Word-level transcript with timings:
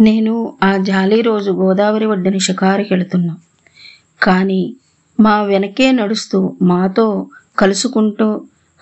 నేను 0.00 0.34
ఆ 0.62 0.76
జాలి 0.80 1.22
రోజు 1.22 1.50
గోదావరి 1.52 2.06
ఒడ్డున 2.06 2.38
షికారుకి 2.38 2.94
వెళుతున్నా 2.94 3.34
కానీ 4.22 4.62
మా 5.18 5.42
వెనకే 5.42 5.92
నడుస్తూ 5.92 6.38
మాతో 6.62 7.06
కలుసుకుంటూ 7.58 8.26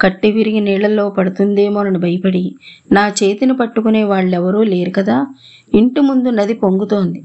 కట్టి 0.00 0.32
విరిగి 0.32 0.60
నీళ్ళలో 0.60 1.08
పడుతుందేమోనని 1.08 1.98
భయపడి 1.98 2.42
నా 2.92 3.08
చేతిని 3.18 3.56
పట్టుకునే 3.56 4.04
వాళ్ళెవరూ 4.04 4.62
లేరు 4.64 4.90
కదా? 4.90 5.16
ఇంటి 5.74 6.00
ముందు 6.00 6.30
నది 6.30 6.54
పొంగుతోంది. 6.54 7.20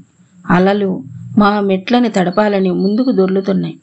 అలలు 0.50 0.90
మా 1.38 1.60
మెట్లని 1.60 2.08
తడపాలని 2.08 2.70
ముందుకు 2.74 3.10
దొర్లుతున్నాయి. 3.12 3.76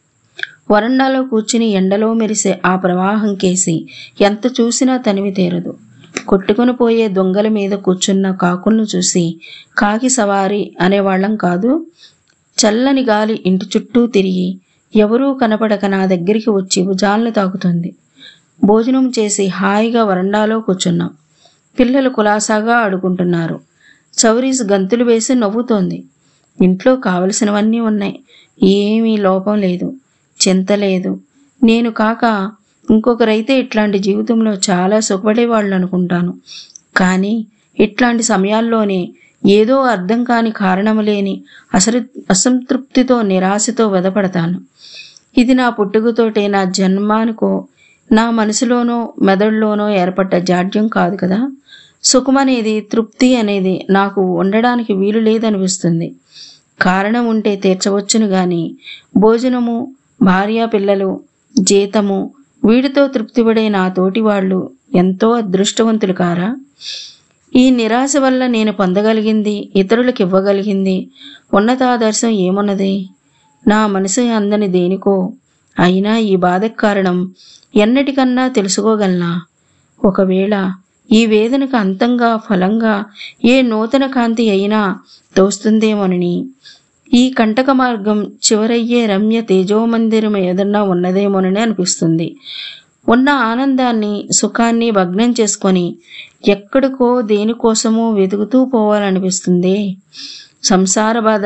వరండాలో 0.72 1.24
కూర్చుని 1.24 1.68
ఎండలో 1.72 2.14
మెరిసే 2.14 2.62
ఆ 2.66 2.76
ప్రవాహం 2.76 3.36
కేసి 3.36 3.76
ఎంత 4.22 4.52
చూసినా 4.60 4.98
తనివి 4.98 5.32
తీరదు. 5.32 5.74
కొట్టుకుని 6.28 6.74
పోయే 6.74 7.08
దొంగల 7.08 7.48
మీద 7.48 7.72
కూర్చున్న 7.72 8.32
కాకులను 8.32 8.86
చూసి 8.96 9.36
కాకి 9.78 10.10
సవారి 10.10 10.76
అనేవాళ్ళం 10.82 11.36
కాదు. 11.36 11.86
చల్లని 12.58 13.02
గాలి 13.02 13.44
ఇంటి 13.46 13.66
చుట్టూ 13.78 14.08
తిరిగి 14.08 14.58
ఎవరూ 14.96 15.34
కనపడక 15.34 15.86
నా 15.86 16.06
దగ్గరికి 16.06 16.50
వచ్చి 16.50 16.84
భుజాలను 16.84 17.32
తాకుతుంది. 17.32 17.96
భోజనం 18.64 19.12
చేసి 19.20 19.48
హాయిగా 19.48 20.04
వరండాలో 20.04 20.60
కూర్చున్నాం. 20.60 21.10
పిల్లలు 21.80 22.10
కులాసాగా 22.10 22.76
ఆడుకుంటున్నారు. 22.76 23.60
చౌరీస్ 24.26 24.64
గంతులు 24.64 25.04
వేసి 25.04 25.36
నవ్వుతోంది. 25.36 26.04
ఇంట్లో 26.62 26.96
కావలసినవన్నీ 26.96 27.80
ఉన్నాయి. 27.80 28.20
ఏమీ 28.64 29.18
లోపం 29.18 29.58
లేదు. 29.58 29.94
చింత 30.48 30.72
లేదు. 30.72 31.20
నేను 31.64 31.92
కాక 31.92 32.52
ఇంకొకరైతే 32.90 33.60
ఇట్లాంటి 33.60 34.00
జీవితంలో 34.00 34.52
చాలా 34.70 35.00
సుఖపడేవాళ్ళు 35.00 35.76
అనుకుంటాను. 35.76 36.34
కానీ 36.98 37.48
ఇట్లాంటి 37.80 38.24
సమయాల్లోనే 38.24 39.10
ఏదో 39.46 39.82
అర్థం 39.82 40.24
కాని 40.24 40.52
కారణం 40.52 41.00
లేని 41.00 41.44
అసలు 41.74 42.02
అసంతృప్తితో 42.30 43.22
నిరాశతో 43.22 43.88
వెదపడతాను. 43.88 44.62
ఇది 45.38 45.54
నా 45.54 45.70
పుట్టుకతోటే 45.70 46.48
నా 46.48 46.64
జన్మానికో 46.64 47.66
నా 48.12 48.32
మనసులోనో 48.32 49.14
మెదడులోనో 49.22 49.90
ఏర్పడ్డ 49.90 50.36
జాడ్యం 50.36 50.88
కాదు 50.88 51.18
కదా. 51.18 51.40
సుఖమనేది 52.04 52.82
తృప్తి 52.82 53.36
అనేది 53.36 53.86
నాకు 53.90 54.22
ఉండడానికి 54.22 54.94
వీలు 54.94 55.20
లేదనిపిస్తుంది. 55.20 56.16
కారణం 56.82 57.26
ఉంటే 57.28 57.56
తీర్చవచ్చును 57.56 58.26
గాని 58.26 58.76
భోజనము 59.18 59.96
భార్య 60.22 60.66
పిల్లలు 60.66 61.10
జీతము 61.60 62.34
వీడితో 62.64 63.08
తృప్తిపడే 63.08 63.70
నా 63.70 63.90
తోటి 63.90 64.22
వాళ్ళు 64.22 64.72
ఎంతో 64.96 65.32
అదృష్టవంతులు 65.32 66.14
కారా? 66.14 66.50
ఈ 67.56 67.70
నిరాశ 67.70 68.14
వల్ల 68.18 68.48
నేను 68.48 68.72
పొందగలిగింది 68.72 69.72
ఇతరులకు 69.76 70.22
ఇవ్వగలిగింది 70.22 71.10
ఉన్నతాదర్శం 71.54 72.30
ఏమున్నది? 72.30 73.10
నా 73.68 73.88
మనసు 73.88 74.22
అందని 74.22 74.68
దేనికో? 74.68 75.34
అయినా 75.80 76.18
ఈ 76.18 76.36
బాధకు 76.36 76.76
కారణం 76.76 77.18
ఎన్నటికన్నా 77.76 78.48
తెలుసుకోగలనా? 78.48 79.42
ఒకవేళ 80.04 80.72
ఈ 81.12 81.26
వేదనకు 81.26 81.78
అంతంగా 81.78 82.38
ఫలంగా 82.38 83.06
ఏ 83.46 83.62
నూతన 83.62 84.08
కాంతి 84.08 84.50
అయినా 84.50 85.00
తోస్తుందేమోనని 85.38 86.36
ఈ 87.12 87.30
కంటక 87.30 87.70
మార్గం 87.70 88.32
చివరయ్యే 88.46 89.06
రమ్య 89.06 89.42
తేజోమందిరం 89.42 90.38
ఏదన్నా 90.38 90.84
ఉన్నదేమోనని 90.84 91.60
అనిపిస్తుంది. 91.60 92.28
ఉన్న 93.10 93.30
ఆనందాన్ని 93.30 94.28
సుఖాన్ని 94.32 94.92
భగ్నం 94.92 95.32
చేసుకొని 95.40 95.86
ఎక్కడికో 96.48 97.22
దేనికోసమో 97.22 98.12
వెతుకుతూ 98.12 98.66
పోవాలనిపిస్తుంది. 98.66 99.78
సంసార 100.64 101.20
బాధ 101.20 101.46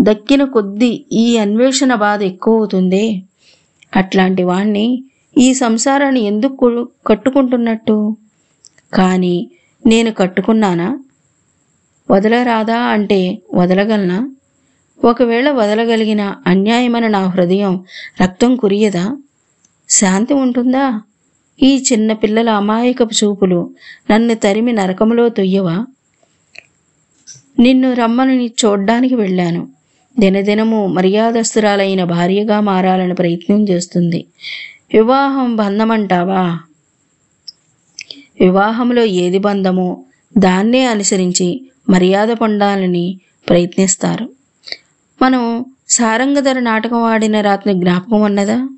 దక్కిన 0.00 0.44
కొద్దీ 0.44 1.04
ఈ 1.12 1.36
అన్వేషణ 1.36 1.94
బాధ 1.94 2.22
ఎక్కువ 2.22 2.58
అవుతుంది 2.58 3.04
అట్లాంటి 3.96 4.42
వాణ్ణి 4.42 4.86
ఈ 5.38 5.54
సంసారాన్ని 5.54 6.20
ఎందుకు 6.20 6.66
కట్టుకుంటున్నట్టు? 7.06 8.16
కానీ 8.94 9.36
నేను 9.86 10.12
కట్టుకున్నానా? 10.12 10.88
వదలరాదా 12.10 12.78
అంటే 12.94 13.20
వదలగలనా? 13.54 14.18
ఒకవేళ 15.04 15.50
వదలగలిగిన 15.50 16.34
అన్యాయమైన 16.46 17.06
నా 17.06 17.26
హృదయం 17.26 17.84
రక్తం 18.22 18.56
కురియదా? 18.56 19.16
శాంతి 19.88 20.34
ఉంటుందా? 20.34 21.02
ఈ 21.62 21.84
చిన్న 21.92 22.12
పిల్లల 22.12 22.50
అమాయకపు 22.50 23.24
చూపులు 23.24 23.70
నన్ను 24.10 24.34
తరిమి 24.34 24.72
నరకములో 24.72 25.28
తొయ్యవా? 25.28 25.86
నిన్ను 27.58 27.92
రమ్మని 27.92 28.52
చూడ్డానికి 28.64 29.14
వెళ్ళాను. 29.14 29.68
దినదినము 30.18 30.86
మర్యాదస్తురాలైన 30.86 32.04
భార్యగా 32.04 32.60
మారాలని 32.60 33.14
ప్రయత్నం 33.14 33.68
చేస్తుంది. 33.68 34.26
వివాహం 34.94 35.56
బంధమంటావా? 35.56 36.58
వివాహంలో 38.40 39.04
ఏది 39.04 39.38
బంధమో 39.38 40.04
దాన్నే 40.38 40.84
అనుసరించి 40.84 41.70
మర్యాద 41.88 42.28
పొందాలని 42.28 43.20
ప్రయత్నిస్తారు. 43.48 44.41
మనం 45.22 45.64
సారంగధర 45.88 46.58
నాటకం 46.60 47.02
ఆడిన 47.02 47.40
రాత్రి 47.40 47.74
జ్ఞాపకం 47.74 48.20
ఉన్నదా? 48.20 48.68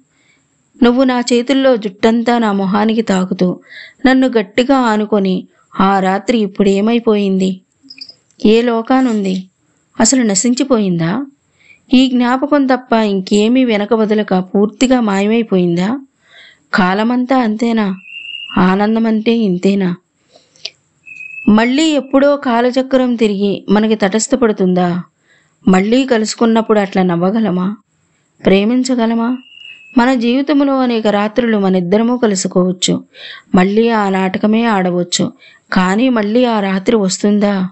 నువ్వు 0.82 1.04
నా 1.04 1.20
చేతుల్లో 1.20 1.76
జుట్టంతా 1.76 2.38
నా 2.38 2.52
మొహానికి 2.52 3.02
తాకుతూ 3.02 3.60
నన్ను 4.06 4.28
గట్టిగా 4.28 4.76
ఆనుకొని 4.76 5.48
ఆ 5.80 5.98
రాత్రి 5.98 6.38
ఇప్పుడు 6.38 6.68
ఏమైపోయింది? 6.68 7.50
ఏ 8.46 8.62
లోకానుంది? 8.62 9.48
అసలు 10.00 10.22
నశించిపోయిందా? 10.22 11.12
ఈ 11.94 12.08
జ్ఞాపకం 12.08 12.66
తప్ప 12.66 12.92
ఇంకేమీ 12.92 13.64
వెనక 13.64 13.94
వదలక 13.94 14.34
పూర్తిగా 14.34 15.00
మాయమైపోయిందా? 15.00 15.88
కాలమంతా 16.74 17.36
అంతేనా? 17.38 17.86
ఆనందమంటే 18.58 19.32
ఇంతేనా? 19.38 19.96
మళ్ళీ 21.48 21.90
ఎప్పుడో 21.92 22.36
కాలచక్రం 22.36 23.14
తిరిగి 23.14 23.64
మనకి 23.70 23.94
తటస్థపడుతుందా? 23.94 24.88
మళ్ళీ 25.68 26.04
కలుసుకున్నప్పుడు 26.04 26.78
అట్లా 26.78 27.02
నవ్వగలమా? 27.02 27.76
ప్రేమించగలమా? 28.46 29.38
మన 29.98 30.14
జీవితంలో 30.14 30.80
అనేక 30.80 31.06
రాత్రులు 31.06 31.58
మన 31.58 31.76
ఇద్దరము 31.76 32.16
కలుసుకోవచ్చు. 32.16 33.04
మళ్ళీ 33.54 33.88
ఆ 33.88 34.08
నాటకమే 34.08 34.64
ఆడవచ్చు. 34.64 35.32
కానీ 35.72 36.08
మళ్ళీ 36.08 36.44
ఆ 36.44 36.60
రాత్రి 36.60 36.96
వస్తుందా? 36.96 37.68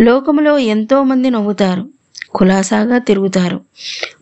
లోకములో 0.00 0.58
ఎంతోమంది 0.58 1.30
నవ్వుతారు. 1.30 1.88
కులాసాగా 2.34 2.98
తిరుగుతారు. 2.98 3.60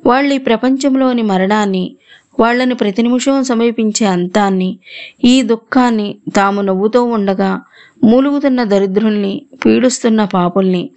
వాళ్ళు 0.06 0.34
ఈ 0.34 0.38
ప్రపంచంలోని 0.38 1.22
మరణాన్ని 1.22 1.96
వాళ్ళని 2.40 2.74
ప్రతి 2.74 3.02
నిమిషం 3.02 3.44
సమీపించే 3.44 4.06
అంతాన్ని 4.06 4.78
ఈ 5.24 5.42
దుఃఖాన్ని 5.42 6.18
తాము 6.36 6.60
నవ్వుతూ 6.60 7.04
ఉండగా 7.04 7.60
మూలుగుతున్న 8.04 8.64
దరిద్రుల్ని 8.64 9.46
పీడిస్తున్న 9.66 10.24
పాపుల్ని 10.24 10.90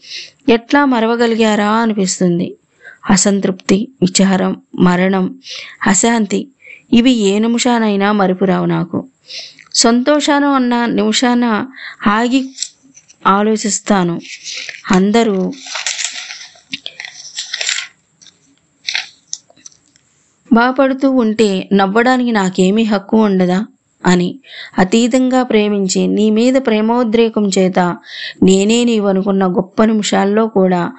ఎట్లా 0.50 0.86
మరవగలిగారా 0.86 1.72
అనిపిస్తుంది. 1.72 2.58
అసంతృప్తి 3.10 3.92
విచారం 4.02 4.62
మరణం 4.80 5.40
అశాంతి 5.88 6.48
ఇవి 6.94 7.12
ఏ 7.12 7.40
నిమిషానైనా 7.40 8.12
మరుపురావు 8.12 8.66
నాకు. 8.66 9.08
సంతోషాను 9.74 10.54
అన్న 10.54 10.86
నిమిషాన 10.86 11.66
ఆగి 12.08 12.56
ఆలోచిస్తాను. 13.28 14.22
అందరూ 14.92 15.52
బాపడుతూ 20.54 21.12
ఉంటే 21.12 21.70
నవ్వడానికి 21.74 22.32
నాకేమీ 22.32 22.84
హక్కు 22.84 23.18
ఉండదా? 23.18 23.66
అని 24.06 24.40
అతీతంగా 24.78 25.44
ప్రేమించి 25.44 26.08
నీ 26.08 26.30
మీద 26.30 26.54
ప్రేమోద్రేకం 26.54 27.48
చేత 27.48 27.80
నేనే 28.44 28.84
నీవనుకున్న 28.84 29.48
గొప్ప 29.48 29.84
నిమిషాల్లో 29.84 30.48
కూడా 30.48 30.92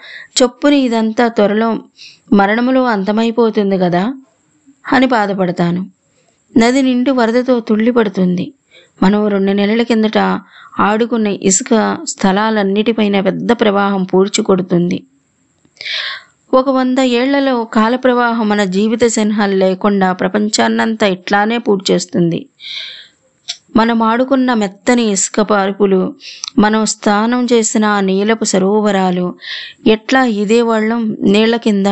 చొప్పుని 0.43 0.81
ఇదంతా 0.81 1.29
త్వరలో 1.29 1.79
మరణములో 2.33 2.85
అంతమైపోతుంది 2.85 3.79
కదా 3.79 4.15
అని 4.93 5.07
బాధపడతాను. 5.07 5.87
నది 6.57 6.83
నిండు 6.83 7.13
వరదతో 7.13 7.61
తుళ్ళిపడుతుంది. 7.61 8.53
మనం 9.03 9.29
రెండు 9.29 9.53
నెలల 9.53 9.83
కిందట 9.83 10.19
ఆడుకున్న 10.81 11.27
ఇసుక 11.27 11.99
స్థలాలన్నిటిపైన 12.05 13.21
పెద్ద 13.21 13.53
ప్రవాహం 13.53 14.03
పూడ్చి 14.03 14.43
కొడుతుంది. 14.43 14.99
ఒక 16.53 16.71
వంద 16.71 16.99
ఏళ్ళలో 16.99 17.65
కాల 17.65 17.97
ప్రవాహం 17.97 18.49
మన 18.49 18.65
జీవిత 18.65 19.05
చిహ్నాలు 19.05 19.55
లేకుండా 19.55 20.13
ప్రపంచాన్నంతా 20.13 21.07
ఇట్లానే 21.07 21.59
పూడ్చేస్తుంది. 21.59 22.41
మనం 23.77 24.03
ఆడుకున్న 24.03 24.55
మెత్తని 24.55 25.05
ఇసుక 25.11 25.41
పార్పులు 25.41 26.01
మనం 26.59 26.87
స్నానం 26.87 27.45
చేసిన 27.45 27.85
ఆ 27.85 28.01
నీలపు 28.01 28.45
సరోవరాలు 28.45 29.35
ఎట్లా 29.87 30.25
ఇదే 30.25 30.61
వాళ్ళం 30.63 31.17
నీళ్ళ 31.21 31.57
కింద 31.57 31.87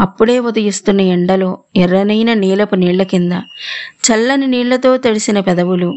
అప్పుడే 0.00 0.38
ఉదయిస్తున్న 0.38 1.00
ఎండలో 1.00 1.50
ఎర్రనైన 1.76 2.32
నీలపు 2.34 2.74
నీళ్ళ 2.74 3.02
కింద 3.02 3.32
చల్లని 4.04 4.46
నీళ్ళతో 4.46 4.96
తడిసిన 4.96 5.40
పెదవులు 5.40 5.90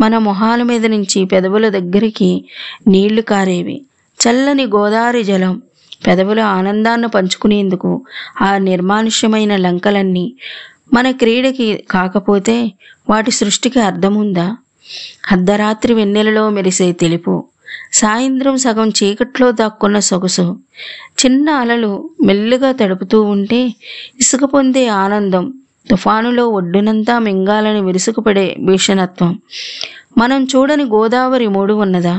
మన 0.00 0.18
మొహాల 0.18 0.62
మీద 0.62 0.86
నుంచి 0.86 1.24
పెదవుల 1.24 1.68
దగ్గరికి 1.68 2.30
నీళ్ళు 2.88 3.22
కారేవి 3.22 3.76
చల్లని 4.20 4.66
గోదావరి 4.66 5.24
జలం 5.24 5.54
పెదవుల 6.06 6.40
ఆనందాన్ని 6.40 7.08
పంచుకునేందుకు 7.08 7.90
ఆ 8.40 8.58
నిర్మానుష్యమైన 8.58 9.56
లంకలన్నీ 9.56 10.26
మన 10.94 11.10
క్రీడకి 11.10 11.84
కాకపోతే 11.90 12.56
వాటి 13.10 13.30
సృష్టికి 13.30 13.80
అర్థముందా? 13.80 14.56
అర్ధరాత్రి 15.32 15.94
వెన్నెలలో 15.94 16.50
మెరిసే 16.50 16.92
తెలుపు 16.92 17.34
సాయంత్రం 17.92 18.56
సగం 18.56 18.88
చీకట్లో 18.88 19.52
దాక్కున్న 19.52 19.98
సొగసు 19.98 20.44
చిన్న 21.20 21.50
అలలు 21.50 21.90
మెల్లుగా 22.24 22.72
తడుపుతూ 22.72 23.22
ఉంటే 23.22 23.60
ఇసుక 24.20 24.44
పొందే 24.44 24.86
ఆనందం 24.86 25.44
తుఫానులో 25.90 26.48
ఒడ్డునంతా 26.48 27.18
మింగాలని 27.18 27.80
విరుసుకుపడే 27.80 28.56
భీషణత్వం. 28.60 29.32
మనం 30.18 30.44
చూడని 30.44 30.84
గోదావరి 30.84 31.48
మూడు 31.48 31.74
ఉన్నదా? 31.74 32.14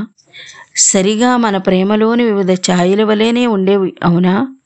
సరిగా 0.76 1.36
మన 1.36 1.56
ప్రేమలోని 1.56 2.24
వివిధ 2.24 2.52
ఛాయల 2.52 3.04
వలెనే 3.04 3.46
ఉండేవి 3.46 3.94
అవునా? 4.02 4.56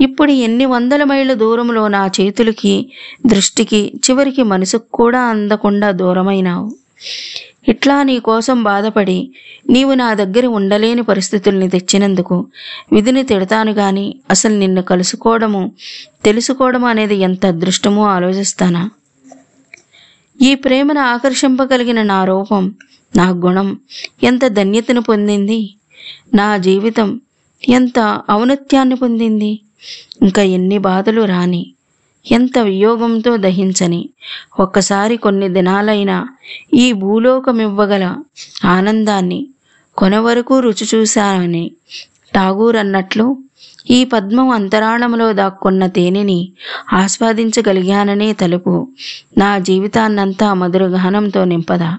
ఇప్పుడు 0.00 0.32
ఎన్ని 0.32 0.66
వందల 0.66 1.04
మైళ్ళ 1.04 1.32
దూరంలో 1.32 1.88
నా 1.88 2.10
చేతులకి 2.20 2.90
దృష్టికి 3.26 3.92
చివరికి 4.10 4.42
మనసుకు 4.42 4.86
కూడా 4.90 5.20
అందకుండా 5.20 5.90
దూరమైనావు. 5.90 6.76
ఇట్లా 7.68 8.02
నీ 8.02 8.18
కోసం 8.18 8.62
బాధపడి 8.62 9.30
నీవు 9.70 9.94
నా 9.94 10.14
దగ్గర 10.14 10.46
ఉండలేని 10.46 11.02
పరిస్థితుల్ని 11.02 11.68
తెచ్చినందుకు 11.68 12.46
విధిని 12.92 13.22
తిడతాను 13.22 13.72
గాని 13.72 14.20
అసలు 14.30 14.54
నిన్ను 14.54 14.82
కలుసుకోవడము 14.82 15.72
తెలుసుకోవడం 16.24 16.84
అనేది 16.84 17.14
ఎంత 17.14 17.46
అదృష్టమో 17.46 18.04
ఆలోచిస్తానా? 18.06 18.90
ఈ 20.42 20.54
ప్రేమను 20.54 21.00
ఆకర్షింపగలిగిన 21.00 22.02
నా 22.02 22.24
రూపం 22.24 22.74
నా 23.14 23.30
గుణం 23.30 23.68
ఎంత 24.22 24.46
ధన్యతను 24.48 25.00
పొందింది? 25.00 25.60
నా 26.34 26.56
జీవితం 26.56 27.08
ఎంత 27.62 27.98
ఔన్నత్యాన్ని 28.32 28.94
పొందింది? 28.94 29.52
ఇంకా 30.22 30.42
ఎన్ని 30.42 30.78
బాధలు 30.78 31.24
రాని 31.24 31.62
ఎంత 32.26 32.58
వియోగంతో 32.58 33.36
దహించని 33.36 34.00
ఒక్కసారి 34.60 35.16
కొన్ని 35.16 35.48
దినాలైనా 35.48 36.16
ఈ 36.74 36.92
భూలోకమివ్వగల 36.92 38.04
ఆనందాన్ని 38.64 39.40
కొనవరకు 39.96 40.60
రుచి 40.60 40.86
చూశానని 40.94 41.64
ఠాగూర్ 42.34 42.76
అన్నట్లు 42.76 43.26
ఈ 43.90 44.04
పద్మం 44.04 44.48
అంతరాళములో 44.48 45.32
దాక్కున్న 45.32 45.86
తేనెని 45.86 46.40
ఆస్వాదించగలిగాననే 46.92 48.32
తలుపు 48.32 48.74
నా 49.38 49.58
జీవితాన్నంతా 49.58 50.54
మధురగానంతో 50.54 51.44
నింపదా? 51.44 51.90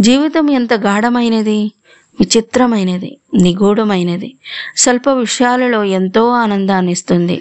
జీవితం 0.00 0.50
ఎంత 0.50 0.74
గాఢమైనది 0.74 1.72
విచిత్రమైనది 2.20 3.18
నిగూఢమైనది 3.34 4.34
స్వల్ప 4.76 5.08
విషయాలలో 5.08 5.84
ఎంతో 5.84 6.28
ఆనందాన్ని 6.28 6.92
ఇస్తుంది. 6.92 7.36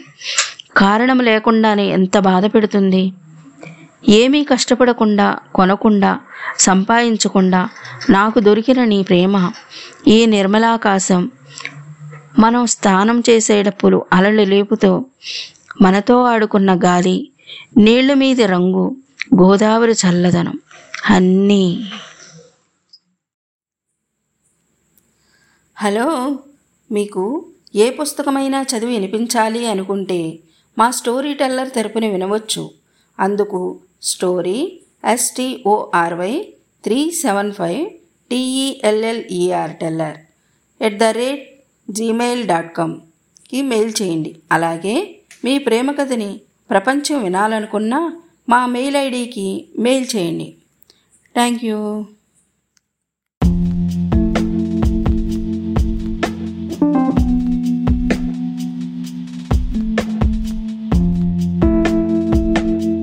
కారణం 0.77 1.19
లేకుండానే 1.19 1.85
ఎంత 1.87 2.17
బాధ 2.19 2.45
పెడుతుంది? 2.45 3.13
ఏమీ 4.09 4.43
కష్టపడకుండా 4.43 5.37
కొనకుండా 5.55 6.19
సంపాదించకుండా 6.59 7.69
నాకు 8.09 8.39
దొరికిన 8.39 8.83
నీ 8.83 9.03
ప్రేమ 9.03 9.51
ఈ 10.07 10.25
నిర్మలాకాశం 10.25 11.31
మనం 12.39 12.65
స్నానం 12.65 13.23
చేసేటప్పుడు 13.29 14.05
అలలు 14.13 14.41
లేపుతో 14.41 15.05
మనతో 15.81 16.23
ఆడుకున్న 16.23 16.71
గాలి 16.75 17.17
నీళ్ళ 17.77 18.13
మీది 18.13 18.45
రంగు 18.45 18.95
గోదావరి 19.35 19.91
చల్లదనం 19.91 20.59
అన్నీ. 21.09 21.91
హలో 25.83 26.37
మీకు 26.91 27.45
ఏ 27.75 27.89
పుస్తకమైనా 27.89 28.61
చదివి 28.61 28.91
వినిపించాలి 28.91 29.65
అనుకుంటే 29.65 30.39
మా 30.77 30.91
స్టోరీ 30.91 31.33
టెల్లర్ 31.33 31.71
తెరపుని 31.71 32.11
వినవచ్చు. 32.11 32.71
అందుకు 33.19 33.79
story 34.01 34.81
S T O R Y 35.11 36.53
three 36.83 37.11
seven 37.11 37.51
five 37.51 37.89
T E L L E R 38.29 39.75
teller 39.75 40.17
at 40.83 40.99
the 40.99 41.03
rate 41.03 41.65
Gmail 41.89 42.47
dot 42.47 42.75
కామ్కి 42.75 43.61
mail 43.61 43.93
చేయండి. 44.01 44.35
అలాగే 44.51 45.15
మీ 45.45 45.57
ప్రేమ 45.57 45.91
కథని 45.91 46.41
ప్రపంచం 46.69 47.23
వినాలనుకున్న 47.23 48.17
మా 48.49 48.65
మెయిల్ 48.65 48.95
ఐడికి 48.95 49.67
మెయిల్ 49.79 50.07
చేయండి. 50.15 50.55
Thank 51.33 51.65
you. 51.65 52.05